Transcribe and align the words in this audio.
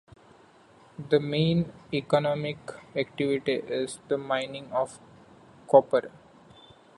The 1.11 1.19
main 1.19 1.71
economic 1.93 2.57
activity 2.95 3.51
is 3.53 3.99
the 4.07 4.17
mining 4.17 4.71
of 4.71 4.99
copper. 5.69 6.09